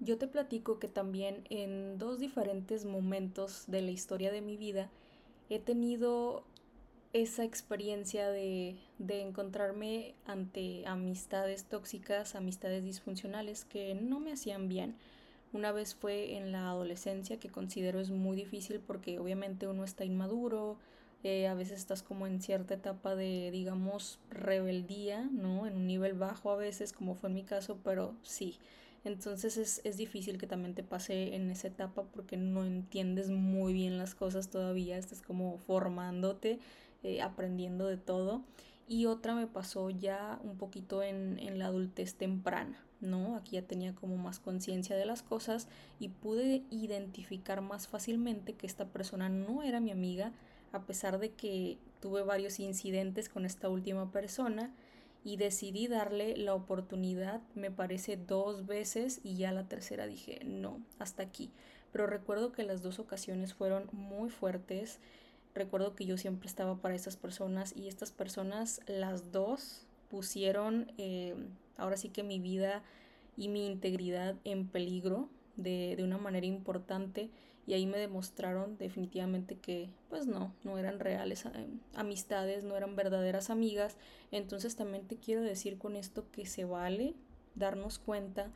Yo 0.00 0.16
te 0.16 0.26
platico 0.26 0.78
que 0.78 0.88
también 0.88 1.44
en 1.50 1.98
dos 1.98 2.18
diferentes 2.18 2.86
momentos 2.86 3.64
de 3.66 3.82
la 3.82 3.90
historia 3.90 4.32
de 4.32 4.40
mi 4.40 4.56
vida 4.56 4.88
he 5.50 5.58
tenido 5.58 6.44
esa 7.12 7.44
experiencia 7.44 8.28
de, 8.28 8.76
de, 8.98 9.22
encontrarme 9.22 10.14
ante 10.26 10.86
amistades 10.86 11.64
tóxicas, 11.64 12.34
amistades 12.34 12.84
disfuncionales 12.84 13.64
que 13.64 13.94
no 13.94 14.20
me 14.20 14.32
hacían 14.32 14.68
bien. 14.68 14.96
Una 15.52 15.72
vez 15.72 15.94
fue 15.94 16.36
en 16.36 16.52
la 16.52 16.68
adolescencia, 16.68 17.40
que 17.40 17.48
considero 17.48 18.00
es 18.00 18.10
muy 18.10 18.36
difícil 18.36 18.80
porque 18.80 19.18
obviamente 19.18 19.66
uno 19.66 19.84
está 19.84 20.04
inmaduro, 20.04 20.76
eh, 21.24 21.48
a 21.48 21.54
veces 21.54 21.78
estás 21.78 22.02
como 22.02 22.26
en 22.26 22.40
cierta 22.40 22.74
etapa 22.74 23.16
de, 23.16 23.50
digamos, 23.50 24.18
rebeldía, 24.30 25.22
¿no? 25.32 25.66
En 25.66 25.74
un 25.76 25.86
nivel 25.86 26.12
bajo 26.12 26.50
a 26.50 26.56
veces, 26.56 26.92
como 26.92 27.14
fue 27.14 27.30
en 27.30 27.34
mi 27.34 27.44
caso, 27.44 27.78
pero 27.82 28.14
sí. 28.22 28.58
Entonces 29.04 29.56
es, 29.56 29.80
es 29.84 29.96
difícil 29.96 30.38
que 30.38 30.46
también 30.46 30.74
te 30.74 30.82
pase 30.82 31.34
en 31.34 31.50
esa 31.50 31.68
etapa 31.68 32.04
porque 32.04 32.36
no 32.36 32.64
entiendes 32.64 33.30
muy 33.30 33.72
bien 33.72 33.96
las 33.96 34.14
cosas 34.14 34.50
todavía, 34.50 34.98
estás 34.98 35.22
como 35.22 35.58
formándote, 35.58 36.58
eh, 37.02 37.22
aprendiendo 37.22 37.86
de 37.86 37.96
todo. 37.96 38.42
y 38.86 39.04
otra 39.06 39.34
me 39.34 39.46
pasó 39.46 39.90
ya 39.90 40.40
un 40.42 40.56
poquito 40.56 41.02
en, 41.02 41.38
en 41.40 41.58
la 41.58 41.66
adultez 41.66 42.14
temprana, 42.14 42.82
¿no? 43.00 43.36
Aquí 43.36 43.56
ya 43.56 43.62
tenía 43.62 43.94
como 43.94 44.16
más 44.16 44.40
conciencia 44.40 44.96
de 44.96 45.04
las 45.04 45.22
cosas 45.22 45.68
y 46.00 46.08
pude 46.08 46.62
identificar 46.70 47.60
más 47.60 47.86
fácilmente 47.86 48.54
que 48.54 48.66
esta 48.66 48.86
persona 48.86 49.28
no 49.28 49.62
era 49.62 49.80
mi 49.80 49.90
amiga, 49.90 50.32
a 50.72 50.86
pesar 50.86 51.18
de 51.18 51.30
que 51.32 51.78
tuve 52.00 52.22
varios 52.22 52.60
incidentes 52.60 53.28
con 53.28 53.44
esta 53.44 53.68
última 53.68 54.10
persona 54.10 54.72
y 55.24 55.36
decidí 55.36 55.88
darle 55.88 56.36
la 56.36 56.54
oportunidad, 56.54 57.42
me 57.54 57.70
parece 57.70 58.16
dos 58.16 58.66
veces 58.66 59.20
y 59.22 59.36
ya 59.36 59.52
la 59.52 59.68
tercera 59.68 60.06
dije, 60.06 60.40
no, 60.44 60.80
hasta 60.98 61.22
aquí. 61.22 61.50
Pero 61.92 62.06
recuerdo 62.06 62.52
que 62.52 62.62
las 62.62 62.82
dos 62.82 62.98
ocasiones 62.98 63.54
fueron 63.54 63.88
muy 63.92 64.30
fuertes. 64.30 65.00
Recuerdo 65.54 65.94
que 65.94 66.06
yo 66.06 66.16
siempre 66.16 66.48
estaba 66.48 66.76
para 66.76 66.94
esas 66.94 67.16
personas 67.16 67.74
y 67.76 67.88
estas 67.88 68.12
personas, 68.12 68.80
las 68.86 69.32
dos, 69.32 69.86
pusieron 70.10 70.92
eh, 70.98 71.34
ahora 71.76 71.96
sí 71.96 72.08
que 72.08 72.22
mi 72.22 72.38
vida 72.38 72.82
y 73.36 73.48
mi 73.48 73.66
integridad 73.66 74.36
en 74.44 74.66
peligro 74.66 75.28
de, 75.56 75.94
de 75.96 76.04
una 76.04 76.18
manera 76.18 76.46
importante 76.46 77.30
y 77.68 77.74
ahí 77.74 77.84
me 77.84 77.98
demostraron 77.98 78.78
definitivamente 78.78 79.56
que 79.56 79.90
pues 80.08 80.26
no, 80.26 80.54
no 80.64 80.78
eran 80.78 80.98
reales 80.98 81.44
eh, 81.44 81.66
amistades, 81.94 82.64
no 82.64 82.74
eran 82.78 82.96
verdaderas 82.96 83.50
amigas. 83.50 83.98
Entonces 84.30 84.74
también 84.74 85.06
te 85.06 85.16
quiero 85.16 85.42
decir 85.42 85.76
con 85.76 85.94
esto 85.94 86.24
que 86.32 86.46
se 86.46 86.64
vale 86.64 87.14
darnos 87.56 87.98
cuenta 87.98 88.50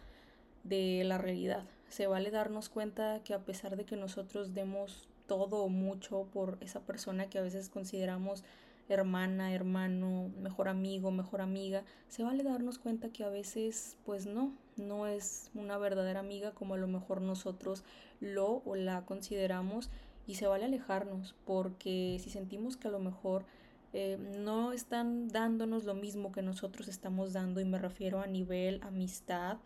de 0.64 1.02
la 1.04 1.18
realidad. 1.18 1.66
Se 1.90 2.06
vale 2.06 2.30
darnos 2.30 2.70
cuenta 2.70 3.20
que 3.22 3.34
a 3.34 3.44
pesar 3.44 3.76
de 3.76 3.84
que 3.84 3.96
nosotros 3.96 4.54
demos 4.54 5.10
todo 5.36 5.64
o 5.64 5.68
mucho 5.68 6.28
por 6.32 6.58
esa 6.60 6.80
persona 6.80 7.28
que 7.30 7.38
a 7.38 7.42
veces 7.42 7.68
consideramos 7.68 8.44
hermana, 8.88 9.54
hermano, 9.54 10.30
mejor 10.40 10.68
amigo, 10.68 11.10
mejor 11.10 11.40
amiga, 11.40 11.82
se 12.08 12.22
vale 12.22 12.42
darnos 12.42 12.78
cuenta 12.78 13.10
que 13.10 13.24
a 13.24 13.28
veces 13.28 13.96
pues 14.04 14.26
no, 14.26 14.52
no 14.76 15.06
es 15.06 15.50
una 15.54 15.78
verdadera 15.78 16.20
amiga 16.20 16.52
como 16.52 16.74
a 16.74 16.78
lo 16.78 16.88
mejor 16.88 17.22
nosotros 17.22 17.84
lo 18.20 18.62
o 18.64 18.74
la 18.74 19.06
consideramos 19.06 19.90
y 20.26 20.34
se 20.34 20.46
vale 20.46 20.64
alejarnos 20.64 21.34
porque 21.46 22.18
si 22.22 22.30
sentimos 22.30 22.76
que 22.76 22.88
a 22.88 22.90
lo 22.90 22.98
mejor 22.98 23.44
eh, 23.92 24.18
no 24.38 24.72
están 24.72 25.28
dándonos 25.28 25.84
lo 25.84 25.94
mismo 25.94 26.32
que 26.32 26.42
nosotros 26.42 26.88
estamos 26.88 27.32
dando 27.32 27.60
y 27.60 27.64
me 27.64 27.78
refiero 27.78 28.20
a 28.20 28.26
nivel 28.26 28.80
amistad, 28.82 29.58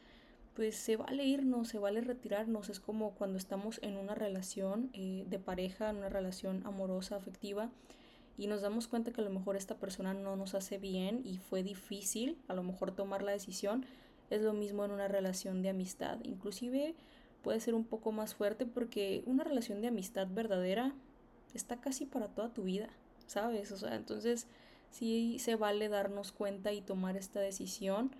pues 0.56 0.74
se 0.74 0.96
vale 0.96 1.22
irnos, 1.24 1.68
se 1.68 1.78
vale 1.78 2.00
retirarnos. 2.00 2.70
Es 2.70 2.80
como 2.80 3.14
cuando 3.14 3.36
estamos 3.36 3.78
en 3.82 3.98
una 3.98 4.14
relación 4.14 4.88
eh, 4.94 5.26
de 5.28 5.38
pareja, 5.38 5.90
en 5.90 5.96
una 5.96 6.08
relación 6.08 6.66
amorosa, 6.66 7.14
afectiva, 7.16 7.70
y 8.38 8.46
nos 8.46 8.62
damos 8.62 8.88
cuenta 8.88 9.12
que 9.12 9.20
a 9.20 9.24
lo 9.24 9.30
mejor 9.30 9.56
esta 9.56 9.76
persona 9.76 10.14
no 10.14 10.34
nos 10.34 10.54
hace 10.54 10.78
bien 10.78 11.20
y 11.24 11.36
fue 11.38 11.62
difícil 11.62 12.38
a 12.48 12.54
lo 12.54 12.62
mejor 12.62 12.92
tomar 12.92 13.22
la 13.22 13.32
decisión, 13.32 13.84
es 14.30 14.42
lo 14.42 14.54
mismo 14.54 14.84
en 14.84 14.92
una 14.92 15.08
relación 15.08 15.62
de 15.62 15.68
amistad. 15.68 16.18
Inclusive 16.24 16.94
puede 17.42 17.60
ser 17.60 17.74
un 17.74 17.84
poco 17.84 18.10
más 18.10 18.34
fuerte 18.34 18.66
porque 18.66 19.22
una 19.26 19.44
relación 19.44 19.82
de 19.82 19.88
amistad 19.88 20.26
verdadera 20.30 20.94
está 21.54 21.80
casi 21.80 22.06
para 22.06 22.28
toda 22.28 22.52
tu 22.52 22.64
vida, 22.64 22.88
¿sabes? 23.26 23.72
O 23.72 23.76
sea, 23.76 23.94
entonces 23.94 24.46
sí 24.90 25.38
se 25.38 25.54
vale 25.54 25.88
darnos 25.88 26.32
cuenta 26.32 26.72
y 26.72 26.80
tomar 26.80 27.16
esta 27.16 27.40
decisión 27.40 28.10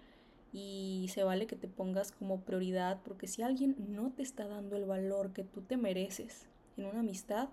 y 0.56 1.08
se 1.12 1.22
vale 1.22 1.46
que 1.46 1.54
te 1.54 1.68
pongas 1.68 2.12
como 2.12 2.40
prioridad 2.40 3.02
porque 3.04 3.26
si 3.26 3.42
alguien 3.42 3.76
no 3.90 4.10
te 4.10 4.22
está 4.22 4.48
dando 4.48 4.74
el 4.76 4.86
valor 4.86 5.34
que 5.34 5.44
tú 5.44 5.60
te 5.60 5.76
mereces 5.76 6.46
en 6.78 6.86
una 6.86 7.00
amistad, 7.00 7.50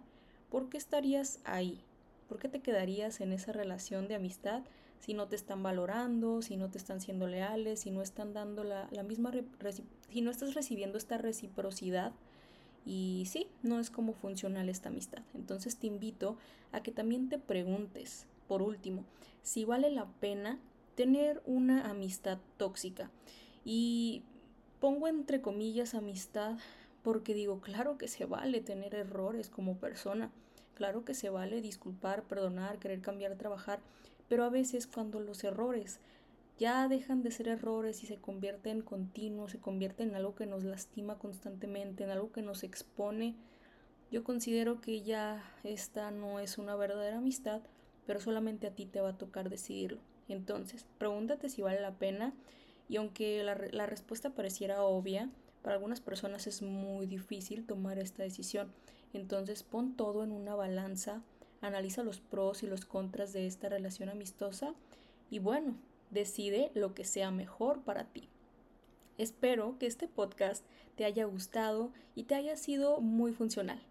¿por 0.50 0.70
qué 0.70 0.78
estarías 0.78 1.42
ahí? 1.44 1.82
¿Por 2.30 2.40
qué 2.40 2.48
te 2.48 2.62
quedarías 2.62 3.20
en 3.20 3.34
esa 3.34 3.52
relación 3.52 4.08
de 4.08 4.16
amistad 4.16 4.62
si 5.02 5.14
no 5.14 5.28
te 5.28 5.36
están 5.36 5.62
valorando, 5.62 6.42
si 6.42 6.56
no 6.56 6.70
te 6.70 6.78
están 6.78 7.02
siendo 7.02 7.28
leales, 7.28 7.82
si 7.82 7.92
no 7.92 8.02
están 8.02 8.34
dando 8.34 8.64
la, 8.64 8.88
misma, 9.06 9.34
si 10.10 10.22
no 10.22 10.32
estás 10.32 10.54
recibiendo 10.54 10.98
esta 10.98 11.18
reciprocidad? 11.18 12.14
Y 12.86 13.26
sí, 13.30 13.48
no 13.64 13.82
es 13.82 13.90
como 13.90 14.14
funcional 14.14 14.70
esta 14.70 14.88
amistad. 14.88 15.24
Entonces 15.34 15.76
te 15.76 15.88
invito 15.88 16.38
a 16.72 16.82
que 16.82 16.94
también 16.94 17.28
te 17.28 17.38
preguntes, 17.38 18.28
por 18.48 18.62
último, 18.62 19.04
si 19.42 19.66
vale 19.66 19.92
la 19.92 20.06
pena 20.22 20.58
tener 20.96 21.42
una 21.46 21.90
amistad 21.90 22.40
tóxica. 22.58 23.12
Y 23.66 24.24
pongo 24.80 25.08
entre 25.08 25.42
comillas 25.42 25.96
amistad 25.96 26.58
porque 27.04 27.34
digo, 27.34 27.62
claro 27.62 27.98
que 27.98 28.08
se 28.08 28.26
vale 28.26 28.62
tener 28.62 28.96
errores 28.96 29.50
como 29.50 29.78
persona, 29.78 30.32
Claro 30.76 31.06
que 31.06 31.14
se 31.14 31.30
vale 31.30 31.62
disculpar, 31.62 32.24
perdonar, 32.24 32.80
querer 32.80 33.02
cambiar, 33.02 33.36
trabajar, 33.36 33.80
pero 34.28 34.44
a 34.44 34.50
veces 34.50 34.88
cuando 34.88 35.20
los 35.20 35.44
errores 35.44 36.00
ya 36.58 36.88
dejan 36.88 37.22
de 37.22 37.32
ser 37.32 37.48
errores 37.48 38.04
y 38.04 38.08
se 38.08 38.18
convierten 38.18 38.78
en 38.78 38.84
continuos, 38.84 39.52
se 39.52 39.60
convierten 39.60 40.10
en 40.10 40.16
algo 40.16 40.36
que 40.36 40.46
nos 40.46 40.64
lastima 40.64 41.20
constantemente, 41.20 42.04
en 42.04 42.10
algo 42.10 42.32
que 42.32 42.42
nos 42.42 42.64
expone, 42.64 43.36
yo 44.12 44.24
considero 44.24 44.80
que 44.82 45.02
ya 45.02 45.44
esta 45.64 46.12
no 46.12 46.40
es 46.40 46.58
una 46.58 46.76
verdadera 46.76 47.18
amistad, 47.18 47.62
pero 48.06 48.20
solamente 48.20 48.68
a 48.68 48.76
ti 48.76 48.86
te 48.86 49.02
va 49.02 49.10
a 49.10 49.18
tocar 49.18 49.50
decidirlo. 49.50 50.02
Entonces, 50.30 50.86
pregúntate 50.98 51.50
si 51.50 51.62
vale 51.62 51.82
la 51.82 51.94
pena 51.94 52.34
y 52.90 52.98
aunque 52.98 53.44
la, 53.44 53.56
la 53.72 53.86
respuesta 53.86 54.32
pareciera 54.32 54.84
obvia, 54.84 55.30
para 55.62 55.76
algunas 55.76 56.02
personas 56.02 56.46
es 56.46 56.62
muy 56.62 57.08
difícil 57.08 57.66
tomar 57.66 57.98
esta 57.98 58.22
decisión. 58.24 58.72
Entonces 59.14 59.64
pon 59.64 59.96
todo 59.96 60.24
en 60.24 60.32
una 60.32 60.56
balanza, 60.56 61.22
analiza 61.62 62.04
los 62.04 62.20
pros 62.20 62.64
y 62.64 62.68
los 62.68 62.86
contras 62.86 63.32
de 63.32 63.48
esta 63.48 63.70
relación 63.70 64.10
amistosa 64.10 64.74
y 65.30 65.40
bueno, 65.40 65.76
decide 66.12 66.72
lo 66.74 66.94
que 66.94 67.06
sea 67.06 67.32
mejor 67.32 67.82
para 67.82 68.06
ti. 68.06 68.28
Espero 69.18 69.78
que 69.80 69.86
este 69.86 70.08
podcast 70.08 70.66
te 70.96 71.06
haya 71.06 71.26
gustado 71.26 71.92
y 72.16 72.24
te 72.24 72.36
haya 72.36 72.58
sido 72.58 73.00
muy 73.00 73.32
funcional. 73.32 73.82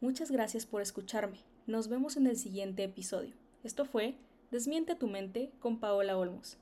Muchas 0.00 0.30
gracias 0.30 0.64
por 0.64 0.80
escucharme. 0.80 1.38
Nos 1.66 1.88
vemos 1.88 2.16
en 2.16 2.26
el 2.26 2.36
siguiente 2.36 2.84
episodio. 2.84 3.34
Esto 3.62 3.84
fue 3.84 4.14
Desmiente 4.50 4.96
tu 4.96 5.06
mente 5.06 5.52
con 5.60 5.78
Paola 5.78 6.18
Olmos. 6.18 6.58